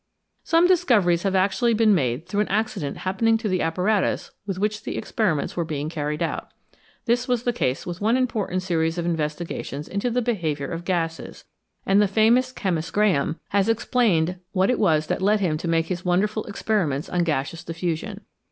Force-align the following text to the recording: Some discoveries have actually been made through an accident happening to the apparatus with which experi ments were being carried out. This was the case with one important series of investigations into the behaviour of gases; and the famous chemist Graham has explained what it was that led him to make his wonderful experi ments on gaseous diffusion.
Some 0.43 0.67
discoveries 0.67 1.21
have 1.21 1.35
actually 1.35 1.75
been 1.75 1.93
made 1.93 2.25
through 2.25 2.39
an 2.41 2.47
accident 2.47 2.97
happening 2.97 3.37
to 3.37 3.47
the 3.47 3.61
apparatus 3.61 4.31
with 4.47 4.57
which 4.57 4.79
experi 4.81 5.35
ments 5.37 5.55
were 5.55 5.63
being 5.63 5.89
carried 5.89 6.23
out. 6.23 6.49
This 7.05 7.27
was 7.27 7.43
the 7.43 7.53
case 7.53 7.85
with 7.85 8.01
one 8.01 8.17
important 8.17 8.63
series 8.63 8.97
of 8.97 9.05
investigations 9.05 9.87
into 9.87 10.09
the 10.09 10.23
behaviour 10.23 10.71
of 10.71 10.85
gases; 10.85 11.45
and 11.85 12.01
the 12.01 12.07
famous 12.07 12.51
chemist 12.51 12.91
Graham 12.93 13.39
has 13.49 13.69
explained 13.69 14.39
what 14.53 14.71
it 14.71 14.79
was 14.79 15.05
that 15.05 15.21
led 15.21 15.39
him 15.39 15.55
to 15.59 15.67
make 15.67 15.85
his 15.85 16.03
wonderful 16.03 16.45
experi 16.49 16.87
ments 16.87 17.07
on 17.07 17.23
gaseous 17.23 17.63
diffusion. 17.63 18.21